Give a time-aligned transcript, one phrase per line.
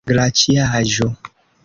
[0.09, 1.09] glaciaĵo